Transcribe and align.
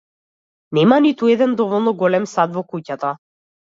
Нема 0.77 0.97
ниту 1.05 1.23
еден 1.35 1.51
доволно 1.61 1.95
голем 2.01 2.29
сад 2.35 2.61
во 2.61 2.69
куќата. 2.71 3.19